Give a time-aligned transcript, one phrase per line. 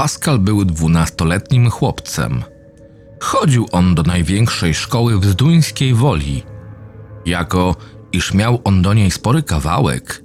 [0.00, 2.42] Pascal był dwunastoletnim chłopcem.
[3.20, 6.42] Chodził on do największej szkoły w Zduńskiej Woli.
[7.26, 7.76] Jako
[8.12, 10.24] iż miał on do niej spory kawałek,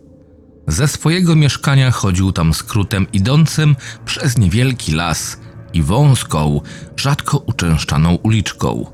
[0.68, 3.76] ze swojego mieszkania chodził tam skrótem idącym
[4.06, 5.40] przez niewielki las
[5.74, 6.62] i wąską,
[6.98, 8.86] rzadko uczęszczaną uliczką.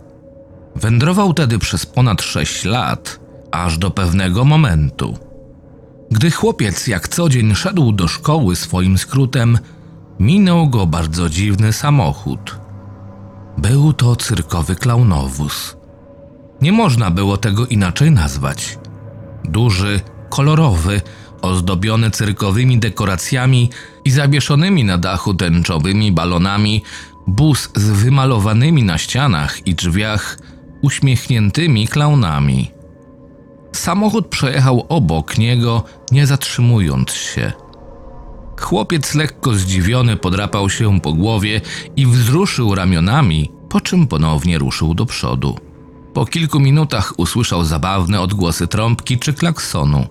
[0.76, 3.20] Wędrował tedy przez ponad sześć lat,
[3.52, 5.18] aż do pewnego momentu.
[6.12, 9.60] Gdy chłopiec jak co dzień szedł do szkoły swoim skrótem,
[10.22, 12.60] minął go bardzo dziwny samochód.
[13.58, 15.78] Był to cyrkowy klaunowóz.
[16.62, 18.80] Nie można było tego inaczej nazwać.
[19.44, 20.00] Duży,
[20.30, 21.02] kolorowy,
[21.42, 23.70] ozdobiony cyrkowymi dekoracjami
[24.06, 26.84] i zawieszonymi na dachu tęczowymi balonami,
[27.28, 30.38] bus z wymalowanymi na ścianach i drzwiach
[30.82, 32.72] uśmiechniętymi klaunami.
[33.72, 37.52] Samochód przejechał obok niego, nie zatrzymując się.
[38.62, 41.62] Chłopiec lekko zdziwiony podrapał się po głowie
[41.96, 45.58] i wzruszył ramionami, po czym ponownie ruszył do przodu.
[46.14, 50.08] Po kilku minutach usłyszał zabawne odgłosy trąbki czy klaksonu.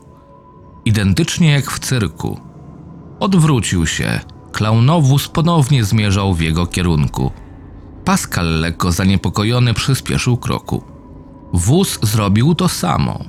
[0.85, 2.41] Identycznie jak w cyrku.
[3.21, 4.21] Odwrócił się.
[4.53, 7.33] Klaunowóz ponownie zmierzał w jego kierunku.
[8.05, 10.85] Pascal lekko zaniepokojony przyspieszył kroku.
[11.53, 13.25] Wóz zrobił to samo.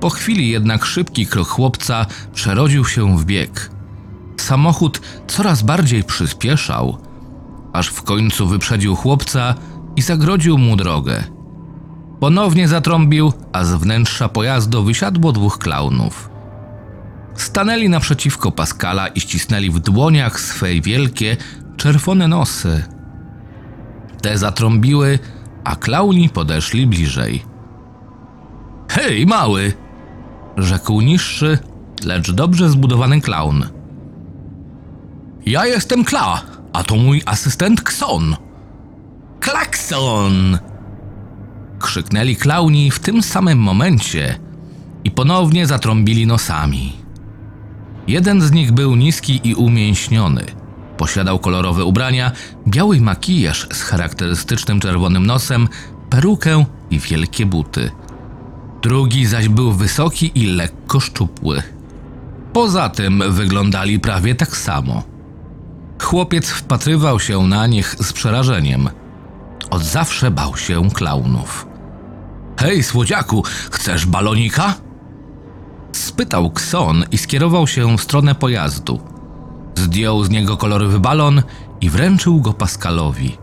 [0.00, 3.75] Po chwili jednak szybki krok chłopca przerodził się w bieg.
[4.36, 6.98] Samochód coraz bardziej przyspieszał,
[7.72, 9.54] aż w końcu wyprzedził chłopca
[9.96, 11.24] i zagrodził mu drogę.
[12.20, 16.30] Ponownie zatrąbił, a z wnętrza pojazdu wysiadło dwóch klaunów.
[17.34, 21.36] Stanęli naprzeciwko Pascala i ścisnęli w dłoniach swe wielkie,
[21.76, 22.84] czerwone nosy.
[24.22, 25.18] Te zatrąbiły,
[25.64, 27.42] a klauni podeszli bliżej.
[28.90, 29.72] Hej, mały!
[30.56, 31.58] rzekł niższy,
[32.04, 33.75] lecz dobrze zbudowany klaun.
[35.46, 36.42] Ja jestem Kla,
[36.72, 38.36] a to mój asystent Kson.
[39.40, 40.58] Klakson!
[41.78, 44.38] Krzyknęli klauni w tym samym momencie
[45.04, 46.92] i ponownie zatrąbili nosami.
[48.08, 50.44] Jeden z nich był niski i umięśniony.
[50.96, 52.32] Posiadał kolorowe ubrania,
[52.68, 55.68] biały makijaż z charakterystycznym czerwonym nosem,
[56.10, 57.90] perukę i wielkie buty.
[58.82, 61.62] Drugi zaś był wysoki i lekko szczupły.
[62.52, 65.15] Poza tym wyglądali prawie tak samo.
[66.02, 68.88] Chłopiec wpatrywał się na nich z przerażeniem.
[69.70, 71.66] Od zawsze bał się klaunów.
[72.60, 74.74] Hej, słodziaku, chcesz balonika?
[75.92, 79.00] Spytał Kson i skierował się w stronę pojazdu.
[79.74, 81.42] Zdjął z niego kolorowy balon
[81.80, 83.38] i wręczył go Pascalowi.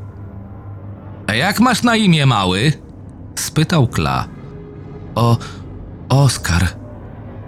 [1.28, 2.74] A jak masz na imię, mały?
[3.36, 4.28] spytał Kla.
[5.16, 5.38] O,
[6.10, 6.68] Oskar.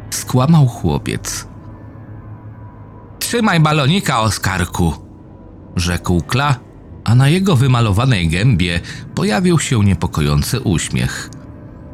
[0.10, 1.48] Skłamał chłopiec.
[3.26, 4.94] Trzymaj balonika, Oskarku,
[5.76, 6.56] rzekł Kla,
[7.04, 8.80] a na jego wymalowanej gębie
[9.16, 11.30] pojawił się niepokojący uśmiech.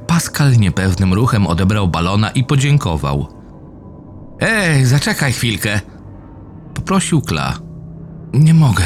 [0.08, 3.28] Pascal niepewnym ruchem odebrał balona i podziękował.
[4.40, 5.82] Ej, zaczekaj chwilkę,
[6.74, 7.54] poprosił Kla.
[8.34, 8.84] Nie mogę,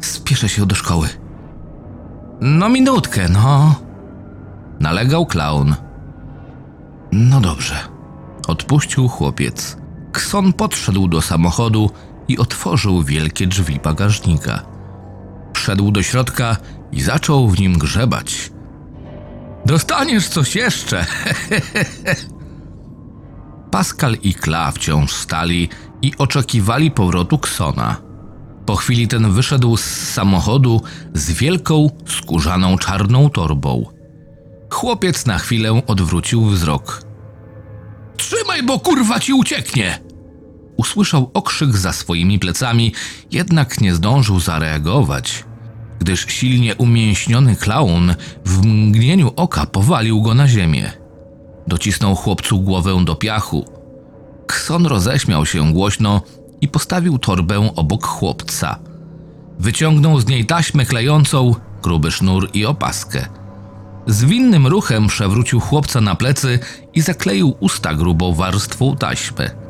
[0.00, 1.08] spieszę się do szkoły.
[2.40, 3.74] No minutkę, no.
[4.80, 5.74] Nalegał klaun.
[7.12, 7.74] No dobrze.
[8.48, 9.85] Odpuścił chłopiec.
[10.16, 11.90] Kson podszedł do samochodu
[12.28, 14.62] i otworzył wielkie drzwi bagażnika.
[15.54, 16.56] Wszedł do środka
[16.92, 18.50] i zaczął w nim grzebać.
[19.66, 21.06] Dostaniesz coś jeszcze!
[23.70, 25.68] Pascal i Kla wciąż stali
[26.02, 27.96] i oczekiwali powrotu Ksona.
[28.66, 30.82] Po chwili ten wyszedł z samochodu
[31.14, 33.86] z wielką, skórzaną czarną torbą.
[34.70, 37.02] Chłopiec na chwilę odwrócił wzrok.
[38.16, 40.05] Trzymaj, bo kurwa ci ucieknie!
[40.76, 42.92] Usłyszał okrzyk za swoimi plecami,
[43.30, 45.44] jednak nie zdążył zareagować,
[45.98, 48.14] gdyż silnie umięśniony klaun
[48.44, 50.92] w mgnieniu oka powalił go na ziemię.
[51.66, 53.64] Docisnął chłopcu głowę do piachu.
[54.46, 56.22] Kson roześmiał się głośno
[56.60, 58.78] i postawił torbę obok chłopca.
[59.58, 63.26] Wyciągnął z niej taśmę klejącą, gruby sznur i opaskę.
[64.06, 66.58] Zwinnym ruchem przewrócił chłopca na plecy
[66.94, 69.65] i zakleił usta grubą warstwą taśmy.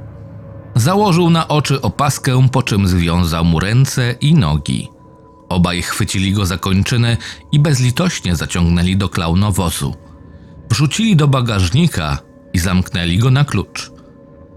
[0.76, 4.88] Założył na oczy opaskę, po czym związał mu ręce i nogi.
[5.48, 7.16] Obaj chwycili go za kończyny
[7.52, 9.94] i bezlitośnie zaciągnęli do klaunowozu.
[10.70, 12.18] Wrzucili do bagażnika
[12.52, 13.90] i zamknęli go na klucz.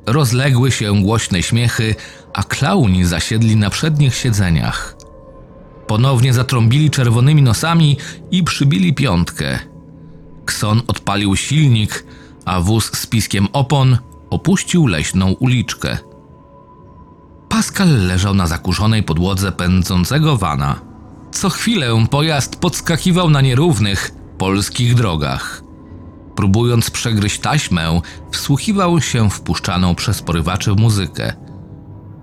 [0.06, 1.95] Rozległy się głośne śmiechy,
[2.33, 4.95] a klauni zasiedli na przednich siedzeniach.
[5.88, 7.98] Ponownie zatrąbili czerwonymi nosami
[8.31, 9.60] i przybili piątkę.
[10.45, 12.06] Kson odpalił silnik,
[12.45, 13.98] a wóz z piskiem opon
[14.30, 16.08] opuścił leśną uliczkę.
[17.49, 20.81] Pascal leżał na zakurzonej podłodze pędzącego wana.
[21.31, 25.63] Co chwilę pojazd podskakiwał na nierównych polskich drogach.
[26.35, 28.01] Próbując przegryźć taśmę,
[28.31, 31.33] wsłuchiwał się w puszczaną przez porywaczy muzykę.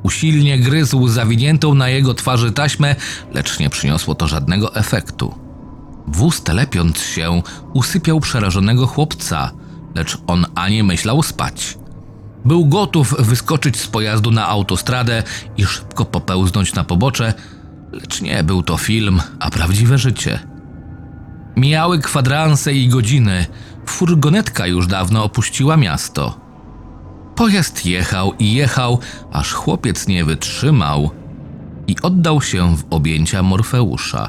[0.02, 2.96] Usilnie gryzł zawiniętą na jego twarzy taśmę,
[3.32, 5.34] lecz nie przyniosło to żadnego efektu.
[6.06, 7.42] Wóz telepiąc się,
[7.72, 9.50] usypiał przerażonego chłopca,
[9.94, 11.78] lecz on ani myślał spać.
[12.46, 15.22] Był gotów wyskoczyć z pojazdu na autostradę
[15.56, 17.34] i szybko popełznąć na pobocze,
[17.92, 20.38] lecz nie był to film, a prawdziwe życie.
[21.56, 23.46] Mijały kwadranse i godziny,
[23.86, 26.40] furgonetka już dawno opuściła miasto.
[27.34, 28.98] Pojazd jechał i jechał,
[29.32, 31.10] aż chłopiec nie wytrzymał
[31.86, 34.28] i oddał się w objęcia Morfeusza.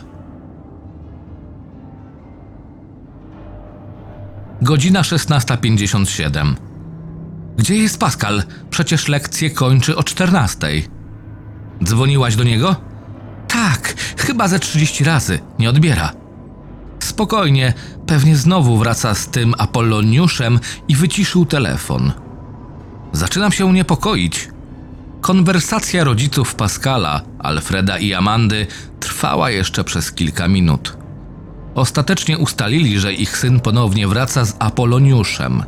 [4.62, 6.56] Godzina 16.57.
[7.58, 8.44] Gdzie jest Pascal?
[8.70, 10.68] Przecież lekcję kończy o 14.
[11.84, 12.76] Dzwoniłaś do niego?
[13.48, 15.40] Tak, chyba ze 30 razy.
[15.60, 16.12] Nie odbiera.
[17.00, 17.74] Spokojnie,
[18.08, 22.12] pewnie znowu wraca z tym Apolloniuszem i wyciszył telefon.
[23.14, 24.50] Zaczynam się niepokoić.
[25.22, 28.68] Konwersacja rodziców Pascala, Alfreda i Amandy
[29.00, 30.98] trwała jeszcze przez kilka minut.
[31.76, 35.64] Ostatecznie ustalili, że ich syn ponownie wraca z Apoloniuszem.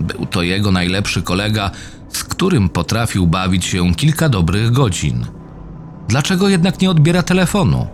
[0.00, 1.70] Był to jego najlepszy kolega,
[2.08, 5.26] z którym potrafił bawić się kilka dobrych godzin.
[6.08, 7.86] Dlaczego jednak nie odbiera telefonu?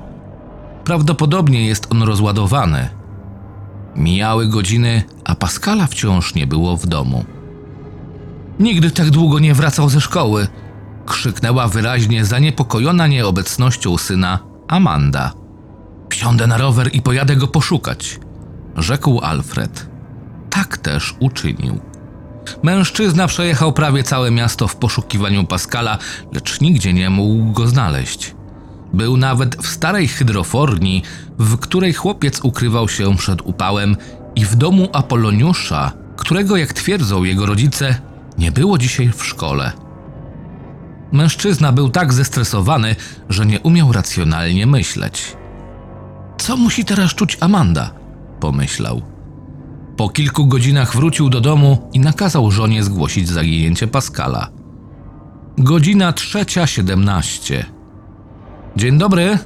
[0.84, 2.88] Prawdopodobnie jest on rozładowany.
[3.96, 7.24] Mijały godziny, a Pascala wciąż nie było w domu.
[8.60, 10.48] Nigdy tak długo nie wracał ze szkoły,
[11.06, 14.38] krzyknęła wyraźnie zaniepokojona nieobecnością syna
[14.68, 15.32] Amanda.
[16.10, 18.20] Wsiądę na rower i pojadę go poszukać,
[18.76, 19.90] rzekł Alfred.
[20.50, 21.89] Tak też uczynił.
[22.62, 25.98] Mężczyzna przejechał prawie całe miasto w poszukiwaniu Pascala,
[26.32, 28.34] lecz nigdzie nie mógł go znaleźć.
[28.92, 31.02] Był nawet w starej hydroforni,
[31.38, 33.96] w której chłopiec ukrywał się przed upałem,
[34.34, 38.00] i w domu Apoloniusza, którego, jak twierdzą jego rodzice,
[38.38, 39.72] nie było dzisiaj w szkole.
[41.12, 42.96] Mężczyzna był tak zestresowany,
[43.28, 45.36] że nie umiał racjonalnie myśleć.
[46.38, 47.90] Co musi teraz czuć Amanda?
[48.40, 49.02] pomyślał.
[49.96, 54.48] Po kilku godzinach wrócił do domu i nakazał żonie zgłosić zaginięcie Pascala.
[55.58, 57.64] Godzina trzecia siedemnaście.
[58.76, 59.38] Dzień dobry,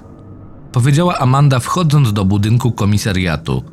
[0.72, 3.64] powiedziała Amanda wchodząc do budynku komisariatu.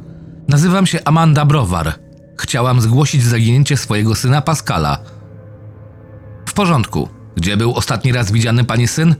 [0.47, 1.93] Nazywam się Amanda Browar.
[2.39, 4.97] Chciałam zgłosić zaginięcie swojego syna Pascala.
[6.45, 7.09] W porządku.
[7.35, 9.15] Gdzie był ostatni raz widziany pani syn?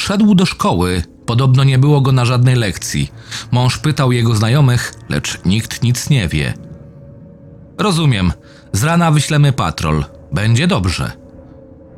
[0.00, 1.02] Szedł do szkoły.
[1.28, 3.12] Podobno nie było go na żadnej lekcji.
[3.50, 6.54] Mąż pytał jego znajomych, lecz nikt nic nie wie.
[7.78, 8.32] Rozumiem.
[8.72, 10.04] Z rana wyślemy patrol.
[10.32, 11.12] Będzie dobrze.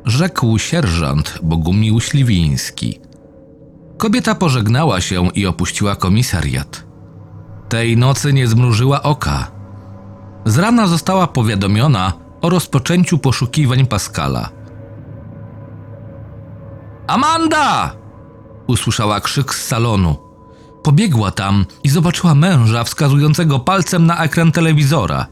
[0.05, 2.99] Rzekł sierżant Bogumił Śliwiński.
[3.97, 6.83] Kobieta pożegnała się i opuściła komisariat.
[7.69, 9.51] Tej nocy nie zmrużyła oka.
[10.45, 14.49] Z rana została powiadomiona o rozpoczęciu poszukiwań Pascala.
[17.07, 18.00] Amanda!
[18.71, 20.15] Usłyszała krzyk z salonu.
[20.83, 25.27] Pobiegła tam i zobaczyła męża wskazującego palcem na ekran telewizora.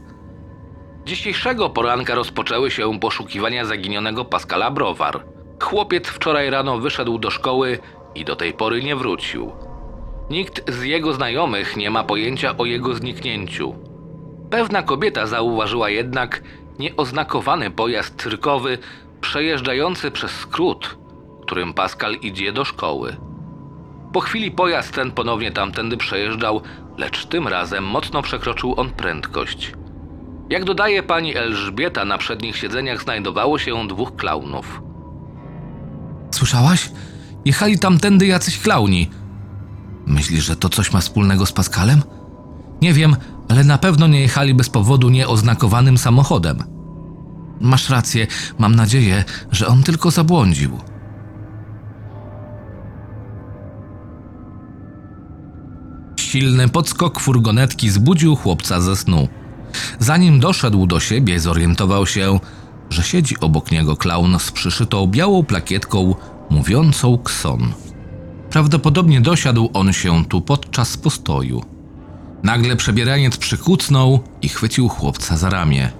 [1.06, 5.24] Dzisiejszego poranka rozpoczęły się poszukiwania zaginionego Pascala Browar.
[5.62, 7.78] Chłopiec wczoraj rano wyszedł do szkoły
[8.14, 9.52] i do tej pory nie wrócił.
[10.30, 13.74] Nikt z jego znajomych nie ma pojęcia o jego zniknięciu.
[14.50, 16.42] Pewna kobieta zauważyła jednak
[16.78, 18.78] nieoznakowany pojazd cyrkowy
[19.20, 20.98] przejeżdżający przez skrót,
[21.42, 23.16] którym Pascal idzie do szkoły.
[24.12, 26.62] Po chwili pojazd ten ponownie tamtędy przejeżdżał,
[26.98, 29.72] lecz tym razem mocno przekroczył on prędkość.
[30.50, 34.82] Jak dodaje pani Elżbieta, na przednich siedzeniach znajdowało się dwóch klaunów.
[36.30, 36.90] Słyszałaś?
[37.44, 39.10] Jechali tamtędy jacyś klauni.
[40.06, 42.02] Myślisz, że to coś ma wspólnego z Pascalem?
[42.82, 43.16] Nie wiem,
[43.48, 46.62] ale na pewno nie jechali bez powodu nieoznakowanym samochodem.
[47.60, 48.26] Masz rację,
[48.58, 50.78] mam nadzieję, że on tylko zabłądził.
[56.30, 59.28] Silny podskok furgonetki zbudził chłopca ze snu.
[59.98, 62.40] Zanim doszedł do siebie, zorientował się,
[62.90, 66.14] że siedzi obok niego klaun z przyszytą białą plakietką
[66.50, 67.72] mówiącą kson.
[68.50, 71.62] Prawdopodobnie dosiadł on się tu podczas postoju.
[72.42, 75.90] Nagle przebieraniec przykucnął i chwycił chłopca za ramię.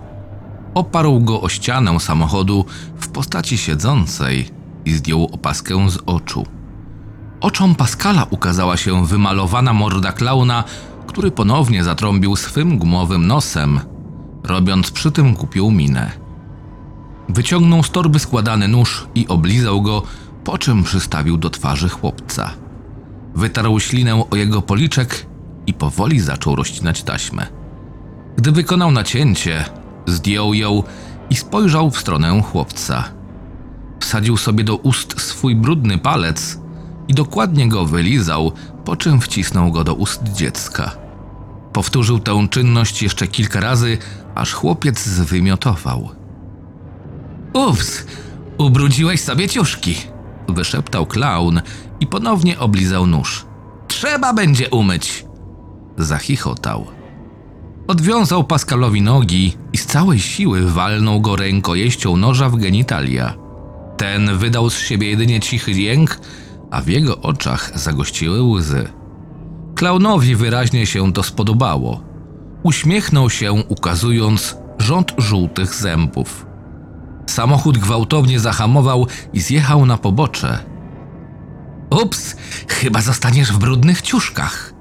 [0.75, 2.65] Oparł go o ścianę samochodu
[3.01, 4.49] w postaci siedzącej
[4.85, 6.60] i zdjął opaskę z oczu.
[7.41, 10.65] Oczom Pascala ukazała się wymalowana morda klauna,
[11.07, 13.81] który ponownie zatrąbił swym gumowym nosem,
[14.45, 16.11] robiąc przy tym głupią minę.
[17.29, 20.03] Wyciągnął z torby składany nóż i oblizał go,
[20.45, 22.51] po czym przystawił do twarzy chłopca.
[23.35, 25.27] Wytarł ślinę o jego policzek
[25.67, 27.47] i powoli zaczął rozcinać taśmę.
[28.37, 29.65] Gdy wykonał nacięcie,
[30.07, 30.83] zdjął ją
[31.31, 33.05] i spojrzał w stronę chłopca.
[34.01, 36.59] Wsadził sobie do ust swój brudny palec
[37.11, 38.53] i dokładnie go wylizał,
[38.85, 40.97] po czym wcisnął go do ust dziecka.
[41.73, 43.99] Powtórzył tę czynność jeszcze kilka razy,
[44.35, 46.09] aż chłopiec zwymiotował.
[47.53, 48.07] Ups,
[48.59, 49.95] ubrudziłeś sobie ciuszki,
[50.49, 51.61] wyszeptał klaun
[52.01, 53.47] i ponownie oblizał nóż.
[53.89, 55.25] Trzeba będzie umyć.
[55.99, 56.87] Zachichotał.
[57.87, 63.35] Odwiązał Pascalowi nogi i z całej siły walnął go rękojeścią noża w genitalia.
[63.97, 66.21] Ten wydał z siebie jedynie cichy jęk,
[66.71, 68.89] a w jego oczach zagościły łzy.
[69.75, 72.01] Klaunowi wyraźnie się to spodobało.
[72.63, 76.47] Uśmiechnął się, ukazując rząd żółtych zębów.
[77.27, 80.59] Samochód gwałtownie zahamował i zjechał na pobocze.
[82.03, 82.37] Ups,
[82.69, 84.75] chyba zostaniesz w brudnych ciuszkach.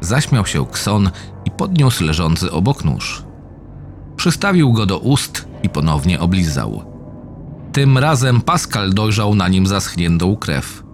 [0.00, 1.10] Zaśmiał się Kson
[1.44, 3.24] i podniósł leżący obok nóż.
[4.16, 6.84] Przystawił go do ust i ponownie oblizał.
[7.72, 10.87] Tym razem Pascal dojrzał na nim zaschniętą krew.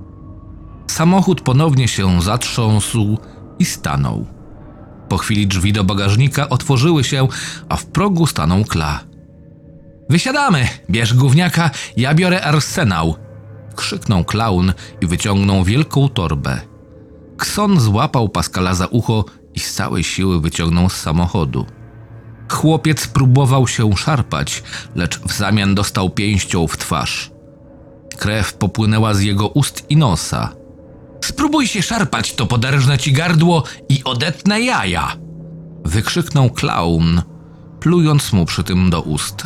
[0.95, 3.19] Samochód ponownie się zatrząsł
[3.59, 4.27] i stanął.
[5.09, 7.29] Po chwili drzwi do bagażnika otworzyły się,
[7.69, 9.01] a w progu stanął Kla.
[10.09, 10.69] Wysiadamy!
[10.91, 13.15] Bierz gówniaka, ja biorę arsenał!
[13.77, 16.61] Krzyknął klaun i wyciągnął wielką torbę.
[17.37, 19.25] Kson złapał Pascala za ucho
[19.55, 21.67] i z całej siły wyciągnął z samochodu.
[22.53, 24.63] Chłopiec próbował się szarpać,
[24.95, 27.31] lecz w zamian dostał pięścią w twarz.
[28.19, 30.64] Krew popłynęła z jego ust i nosa.
[31.25, 35.17] Spróbuj się szarpać, to poderżnę ci gardło i odetnę jaja!
[35.85, 37.23] Wykrzyknął klaun,
[37.81, 39.43] plując mu przy tym do ust.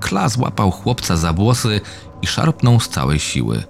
[0.00, 1.80] Kla złapał chłopca za włosy
[2.22, 3.64] i szarpnął z całej siły.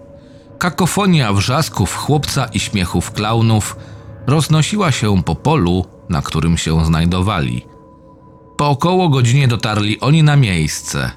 [0.58, 3.76] Kakofonia wrzasków chłopca i śmiechów klaunów
[4.26, 7.66] roznosiła się po polu, na którym się znajdowali.
[8.56, 11.10] Po około godzinie dotarli oni na miejsce.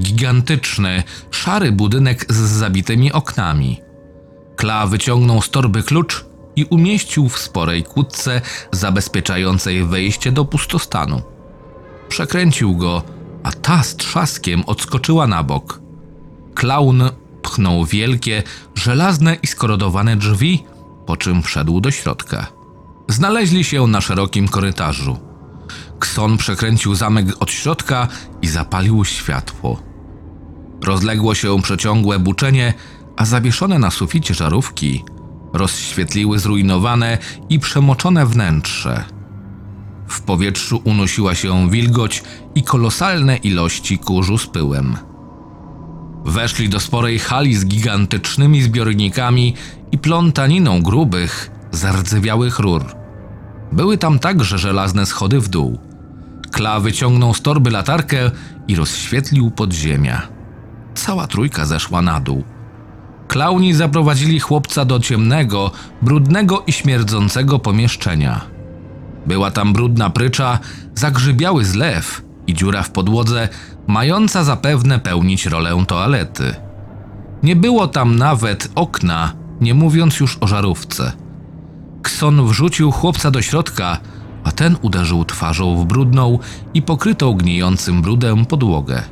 [0.00, 3.83] Gigantyczny, szary budynek z zabitymi oknami.
[4.56, 6.24] Kla wyciągnął z torby klucz
[6.56, 8.40] i umieścił w sporej kłódce
[8.72, 11.22] zabezpieczającej wejście do pustostanu.
[12.08, 13.02] Przekręcił go,
[13.42, 15.80] a ta z trzaskiem odskoczyła na bok.
[16.54, 17.02] Klaun
[17.42, 18.42] pchnął wielkie,
[18.74, 20.64] żelazne i skorodowane drzwi,
[21.06, 22.46] po czym wszedł do środka.
[23.08, 25.18] Znaleźli się na szerokim korytarzu.
[25.98, 28.08] Kson przekręcił zamek od środka
[28.42, 29.82] i zapalił światło.
[30.84, 32.74] Rozległo się przeciągłe buczenie,
[33.16, 35.04] a zawieszone na suficie żarówki
[35.52, 37.18] rozświetliły zrujnowane
[37.48, 39.04] i przemoczone wnętrze.
[40.08, 42.22] W powietrzu unosiła się wilgoć
[42.54, 44.96] i kolosalne ilości kurzu z pyłem.
[46.24, 49.54] Weszli do sporej hali z gigantycznymi zbiornikami
[49.92, 52.84] i plątaniną grubych, zardzewiałych rur.
[53.72, 55.78] Były tam także żelazne schody w dół.
[56.52, 58.30] Kla wyciągnął z torby latarkę
[58.68, 60.22] i rozświetlił podziemia.
[60.94, 62.53] Cała trójka zeszła na dół.
[63.28, 65.70] Klauni zaprowadzili chłopca do ciemnego,
[66.02, 68.40] brudnego i śmierdzącego pomieszczenia.
[69.26, 70.58] Była tam brudna prycza,
[70.94, 73.48] zagrzybiały zlew i dziura w podłodze,
[73.86, 76.54] mająca zapewne pełnić rolę toalety.
[77.42, 81.12] Nie było tam nawet okna, nie mówiąc już o żarówce.
[82.02, 83.98] Kson wrzucił chłopca do środka,
[84.44, 86.38] a ten uderzył twarzą w brudną
[86.74, 89.02] i pokrytą gnijącym brudem podłogę.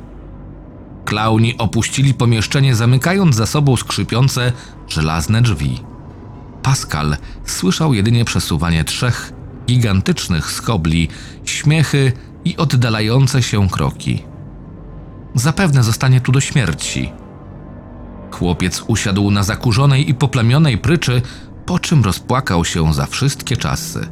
[1.13, 4.51] Klauni opuścili pomieszczenie, zamykając za sobą skrzypiące
[4.87, 5.79] żelazne drzwi.
[6.63, 9.33] Pascal słyszał jedynie przesuwanie trzech
[9.67, 11.09] gigantycznych skobli,
[11.45, 12.11] śmiechy
[12.45, 14.23] i oddalające się kroki.
[15.35, 17.11] Zapewne zostanie tu do śmierci.
[18.31, 21.21] Chłopiec usiadł na zakurzonej i poplamionej pryczy,
[21.65, 24.09] po czym rozpłakał się za wszystkie czasy.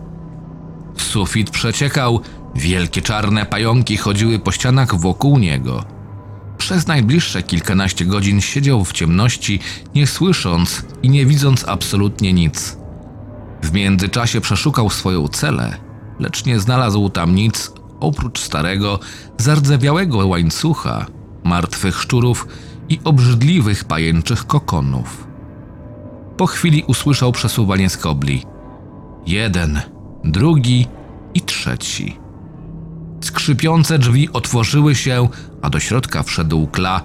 [0.97, 2.21] Sufit przeciekał,
[2.55, 6.00] wielkie czarne pająki chodziły po ścianach wokół niego.
[6.61, 9.59] Przez najbliższe kilkanaście godzin siedział w ciemności,
[9.95, 12.77] nie słysząc i nie widząc absolutnie nic.
[13.63, 15.77] W międzyczasie przeszukał swoją celę,
[16.19, 18.99] lecz nie znalazł tam nic oprócz starego,
[19.37, 21.05] zardzewiałego łańcucha,
[21.43, 22.47] martwych szczurów
[22.89, 25.27] i obrzydliwych pajęczych kokonów.
[26.37, 28.45] Po chwili usłyszał przesuwanie skobli.
[29.27, 29.81] Jeden,
[30.23, 30.87] drugi
[31.33, 32.20] i trzeci.
[33.21, 35.29] Skrzypiące drzwi otworzyły się,
[35.61, 37.01] a do środka wszedł Kla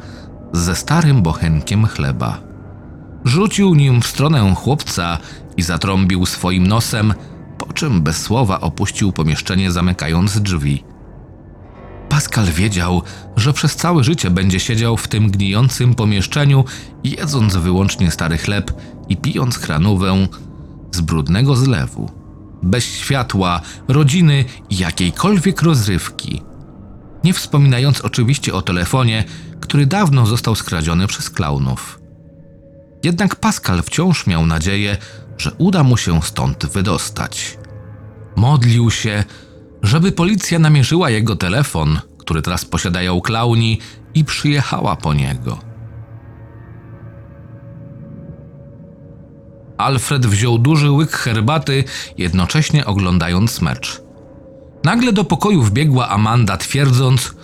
[0.52, 2.40] ze starym bochenkiem chleba.
[3.24, 5.18] Rzucił nim w stronę chłopca
[5.56, 7.14] i zatrąbił swoim nosem,
[7.58, 10.84] po czym bez słowa opuścił pomieszczenie, zamykając drzwi.
[12.08, 13.02] Pascal wiedział,
[13.36, 16.64] że przez całe życie będzie siedział w tym gnijącym pomieszczeniu,
[17.04, 18.72] jedząc wyłącznie stary chleb
[19.08, 20.26] i pijąc kranówę
[20.92, 22.25] z brudnego zlewu.
[22.62, 26.42] Bez światła, rodziny i jakiejkolwiek rozrywki.
[27.24, 29.24] Nie wspominając oczywiście o telefonie,
[29.60, 32.00] który dawno został skradziony przez klaunów.
[33.04, 34.96] Jednak Pascal wciąż miał nadzieję,
[35.38, 37.58] że uda mu się stąd wydostać.
[38.36, 39.24] Modlił się,
[39.82, 43.80] żeby policja namierzyła jego telefon, który teraz posiadają klauni,
[44.16, 45.58] i przyjechała po niego.
[49.78, 51.84] Alfred wziął duży łyk herbaty,
[52.18, 54.02] jednocześnie oglądając mecz.
[54.84, 57.34] Nagle do pokoju wbiegła Amanda, twierdząc,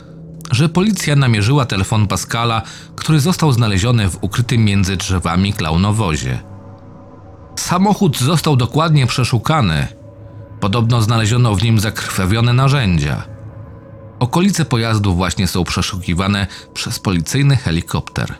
[0.50, 2.62] że policja namierzyła telefon Pascala,
[2.96, 6.42] który został znaleziony w ukrytym między drzewami klaunowozie.
[7.56, 9.86] Samochód został dokładnie przeszukany.
[10.60, 13.22] Podobno znaleziono w nim zakrwawione narzędzia.
[14.18, 18.34] Okolice pojazdu właśnie są przeszukiwane przez policyjny helikopter.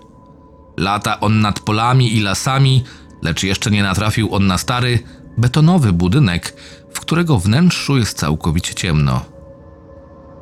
[0.76, 2.84] Lata on nad polami i lasami,
[3.22, 4.98] lecz jeszcze nie natrafił on na stary,
[5.38, 6.54] betonowy budynek,
[6.94, 9.24] w którego wnętrzu jest całkowicie ciemno.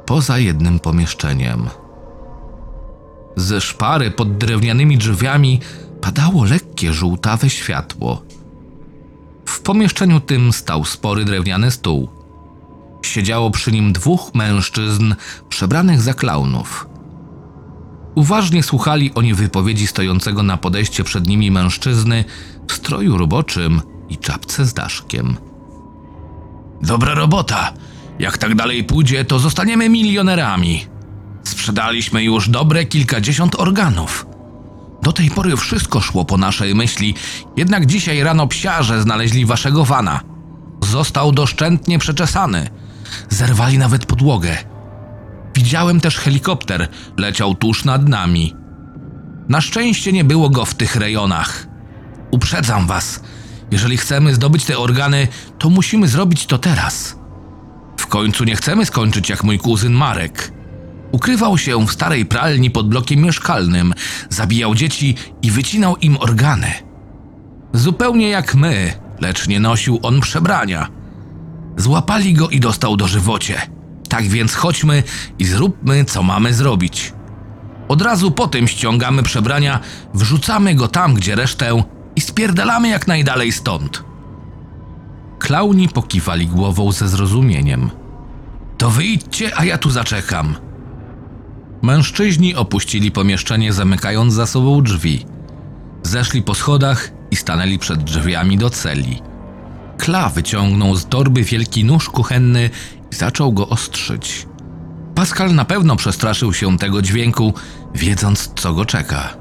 [0.06, 1.68] Poza jednym pomieszczeniem.
[3.36, 5.60] Ze szpary pod drewnianymi drzwiami
[6.00, 8.22] padało lekkie żółtawe światło.
[9.46, 12.08] W pomieszczeniu tym stał spory drewniany stół.
[13.02, 15.14] Siedziało przy nim dwóch mężczyzn
[15.48, 16.86] przebranych za klaunów.
[18.14, 22.24] Uważnie słuchali oni wypowiedzi stojącego na podejście przed nimi mężczyzny
[22.70, 25.36] w stroju roboczym i czapce z daszkiem.
[26.82, 27.72] Dobra robota.
[28.18, 30.86] Jak tak dalej pójdzie, to zostaniemy milionerami.
[31.44, 34.26] Sprzedaliśmy już dobre kilkadziesiąt organów.
[35.02, 37.14] Do tej pory wszystko szło po naszej myśli,
[37.56, 40.20] jednak dzisiaj rano psiarze znaleźli waszego wana.
[40.84, 42.70] Został doszczętnie przeczesany.
[43.28, 44.56] Zerwali nawet podłogę.
[45.54, 48.54] Widziałem też helikopter, leciał tuż nad nami.
[49.48, 51.69] Na szczęście nie było go w tych rejonach.
[52.30, 53.20] Uprzedzam was,
[53.70, 57.16] jeżeli chcemy zdobyć te organy, to musimy zrobić to teraz.
[57.96, 60.52] W końcu nie chcemy skończyć jak mój kuzyn Marek.
[61.12, 63.94] Ukrywał się w starej pralni pod blokiem mieszkalnym,
[64.30, 66.72] zabijał dzieci i wycinał im organy.
[67.72, 70.88] Zupełnie jak my, lecz nie nosił on przebrania.
[71.76, 73.60] Złapali go i dostał do żywocie.
[74.08, 75.02] Tak więc chodźmy
[75.38, 77.12] i zróbmy, co mamy zrobić.
[77.88, 79.80] Od razu po tym ściągamy przebrania,
[80.14, 81.82] wrzucamy go tam, gdzie resztę
[82.20, 84.04] i spierdalamy jak najdalej stąd.
[85.38, 87.90] Klauni pokiwali głową ze zrozumieniem.
[88.78, 90.56] To wyjdźcie, a ja tu zaczekam.
[91.82, 95.26] Mężczyźni opuścili pomieszczenie, zamykając za sobą drzwi.
[96.02, 99.22] Zeszli po schodach i stanęli przed drzwiami do celi.
[99.98, 102.70] Kla wyciągnął z torby wielki nóż kuchenny
[103.12, 104.46] i zaczął go ostrzyć.
[105.14, 107.54] Pascal na pewno przestraszył się tego dźwięku,
[107.94, 109.39] wiedząc co go czeka.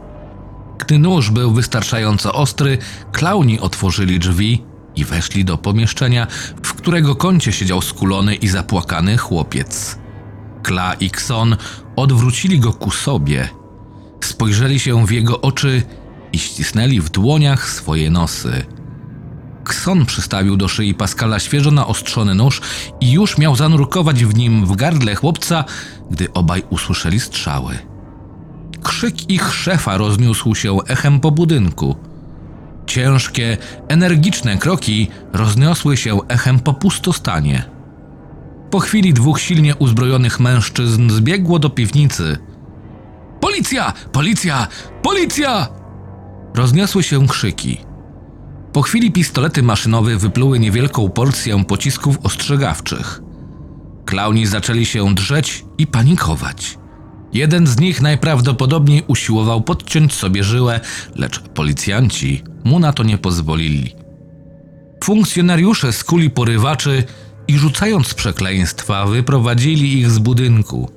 [0.79, 2.77] Gdy nóż był wystarczająco ostry,
[3.11, 4.63] klauni otworzyli drzwi
[4.95, 6.27] i weszli do pomieszczenia,
[6.63, 9.99] w którego kącie siedział skulony i zapłakany chłopiec.
[10.63, 11.57] Kla i Kson
[11.95, 13.49] odwrócili go ku sobie,
[14.23, 15.83] spojrzeli się w jego oczy
[16.33, 18.65] i ścisnęli w dłoniach swoje nosy.
[19.63, 22.61] Kson przystawił do szyi Pascala świeżo naostrzony nóż
[23.01, 25.63] i już miał zanurkować w nim w gardle chłopca,
[26.11, 27.88] gdy obaj usłyszeli strzały.
[28.99, 31.95] Krzyk ich szefa rozniósł się echem po budynku.
[32.85, 33.57] Ciężkie,
[33.87, 37.63] energiczne kroki rozniosły się echem po pustostanie.
[38.71, 42.37] Po chwili dwóch silnie uzbrojonych mężczyzn zbiegło do piwnicy.
[43.41, 43.93] Policja!
[44.11, 44.67] Policja!
[45.03, 45.67] Policja!
[46.55, 47.77] Rozniosły się krzyki.
[48.73, 53.21] Po chwili pistolety maszynowe wypluły niewielką porcję pocisków ostrzegawczych.
[54.05, 56.77] Klauni zaczęli się drzeć i panikować.
[57.33, 60.79] Jeden z nich najprawdopodobniej usiłował podciąć sobie żyłę,
[61.15, 63.95] lecz policjanci mu na to nie pozwolili.
[65.03, 67.03] Funkcjonariusze skuli porywaczy
[67.47, 70.91] i rzucając przekleństwa wyprowadzili ich z budynku.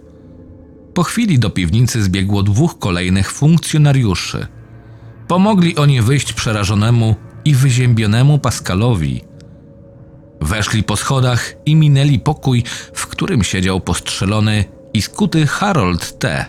[0.95, 4.47] Po chwili do piwnicy zbiegło dwóch kolejnych funkcjonariuszy.
[5.29, 9.21] Pomogli oni wyjść przerażonemu i wyziębionemu Pascalowi.
[10.41, 12.65] Weszli po schodach i minęli pokój,
[12.95, 16.47] w którym siedział postrzelony i skuty Harold T.,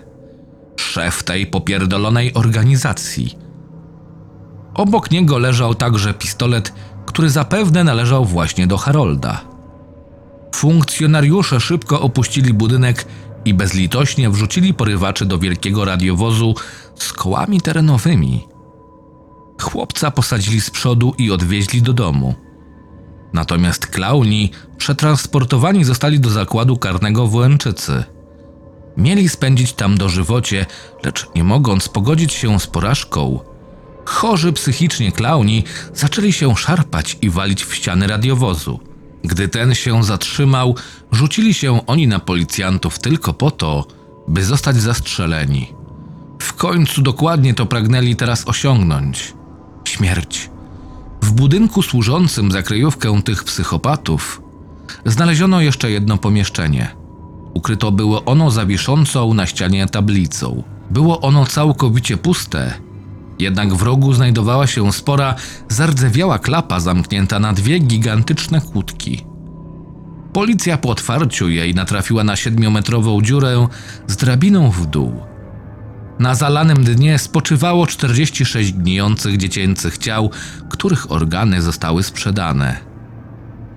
[0.76, 3.38] szef tej popierdolonej organizacji.
[4.74, 6.74] Obok niego leżał także pistolet,
[7.06, 9.42] który zapewne należał właśnie do Harolda.
[10.56, 13.06] Funkcjonariusze szybko opuścili budynek
[13.46, 16.56] i bezlitośnie wrzucili porywaczy do wielkiego radiowozu
[16.96, 18.48] z kołami terenowymi.
[19.62, 22.36] Chłopca posadzili z przodu i odwieźli do domu.
[23.34, 28.04] Natomiast klauni przetransportowani zostali do zakładu karnego w Łęczycy.
[28.98, 30.66] Mieli spędzić tam dożywocie,
[31.04, 33.40] lecz nie mogąc pogodzić się z porażką,
[34.06, 38.80] chorzy psychicznie klauni zaczęli się szarpać i walić w ściany radiowozu.
[39.24, 40.76] Gdy ten się zatrzymał,
[41.12, 43.88] rzucili się oni na policjantów tylko po to,
[44.28, 45.74] by zostać zastrzeleni.
[46.42, 49.34] W końcu dokładnie to pragnęli teraz osiągnąć
[49.86, 50.50] śmierć.
[51.22, 54.42] W budynku służącym za kryjówkę tych psychopatów
[55.06, 57.03] znaleziono jeszcze jedno pomieszczenie.
[57.54, 60.64] Ukryto było ono zawiszącą na ścianie tablicą.
[60.92, 62.74] Było ono całkowicie puste,
[63.40, 65.36] jednak w rogu znajdowała się spora,
[65.70, 69.26] zardzewiała klapa zamknięta na dwie gigantyczne kłódki.
[70.34, 73.68] Policja po otwarciu jej natrafiła na siedmiometrową dziurę
[74.08, 75.22] z drabiną w dół.
[76.20, 80.30] Na zalanym dnie spoczywało 46 gnijących dziecięcych ciał,
[80.70, 82.78] których organy zostały sprzedane.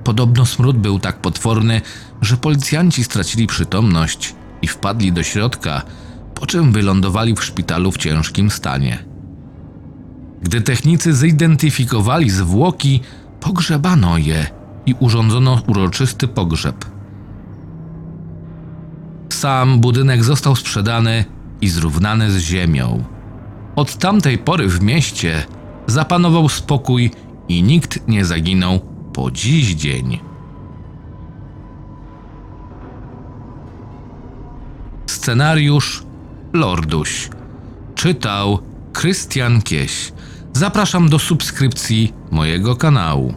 [0.04, 1.80] Podobno smród był tak potworny,
[2.20, 5.82] że policjanci stracili przytomność i wpadli do środka,
[6.34, 9.04] po czym wylądowali w szpitalu w ciężkim stanie.
[10.42, 13.00] Gdy technicy zidentyfikowali zwłoki,
[13.40, 14.46] pogrzebano je
[14.86, 16.84] i urządzono uroczysty pogrzeb.
[19.32, 21.24] Sam budynek został sprzedany
[21.60, 23.04] i zrównany z ziemią.
[23.76, 25.46] Od tamtej pory w mieście
[25.86, 27.10] zapanował spokój
[27.48, 28.80] i nikt nie zaginął
[29.12, 30.25] po dziś dzień.
[35.06, 36.02] Scenariusz
[36.52, 37.28] Lorduś.
[37.94, 38.58] Czytał
[38.92, 40.12] Krystian Kieś.
[40.52, 43.34] Zapraszam do subskrypcji mojego kanału.